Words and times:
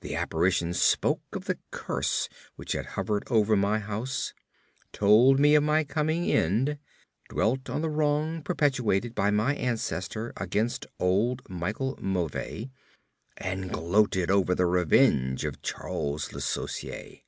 The 0.00 0.16
apparition 0.16 0.74
spoke 0.74 1.20
of 1.32 1.44
the 1.44 1.56
curse 1.70 2.28
which 2.56 2.72
had 2.72 2.86
hovered 2.98 3.22
over 3.30 3.54
my 3.54 3.78
house, 3.78 4.34
told 4.92 5.38
me 5.38 5.54
of 5.54 5.62
my 5.62 5.84
coming 5.84 6.28
end, 6.28 6.76
dwelt 7.28 7.70
on 7.70 7.80
the 7.80 7.88
wrong 7.88 8.42
perpetrated 8.42 9.14
by 9.14 9.30
my 9.30 9.54
ancestor 9.54 10.32
against 10.36 10.88
old 10.98 11.48
Michel 11.48 11.96
Mauvais, 12.00 12.68
and 13.36 13.70
gloated 13.72 14.28
over 14.28 14.56
the 14.56 14.66
revenge 14.66 15.44
of 15.44 15.62
Charles 15.62 16.32
Le 16.32 16.40
Sorcier. 16.40 17.20